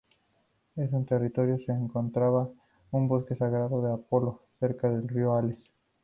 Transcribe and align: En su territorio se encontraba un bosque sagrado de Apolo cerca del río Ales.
En 0.77 0.89
su 0.89 1.03
territorio 1.05 1.59
se 1.63 1.71
encontraba 1.73 2.49
un 2.89 3.07
bosque 3.07 3.35
sagrado 3.35 3.83
de 3.85 3.93
Apolo 3.93 4.41
cerca 4.59 4.89
del 4.89 5.07
río 5.07 5.35
Ales. 5.35 5.59